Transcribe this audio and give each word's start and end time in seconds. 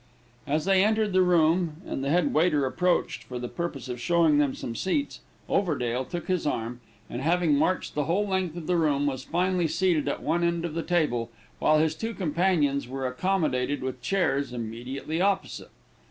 As 0.47 0.65
they 0.65 0.83
entered 0.83 1.13
the 1.13 1.21
room, 1.21 1.79
and 1.85 2.03
the 2.03 2.09
head 2.09 2.33
waiter 2.33 2.65
approached, 2.65 3.23
for 3.23 3.37
the 3.37 3.47
purpose 3.47 3.87
of 3.87 4.01
showing 4.01 4.39
them 4.39 4.55
some 4.55 4.75
seats, 4.75 5.19
Overdale 5.47 6.05
took 6.05 6.27
his 6.27 6.47
arm, 6.47 6.81
and, 7.07 7.21
having 7.21 7.53
marched 7.55 7.93
the 7.93 8.05
whole 8.05 8.27
length 8.27 8.57
of 8.57 8.65
the 8.65 8.77
room, 8.77 9.05
was 9.05 9.23
finally 9.23 9.67
seated 9.67 10.07
at 10.07 10.23
one 10.23 10.43
end 10.43 10.65
of 10.65 10.73
the 10.73 10.81
table, 10.81 11.29
while 11.59 11.77
his 11.77 11.93
two 11.93 12.15
companions 12.15 12.87
were 12.87 13.05
accommodated 13.05 13.83
with 13.83 14.01
chairs 14.01 14.51
immediately 14.53 15.21
opposite. 15.21 15.69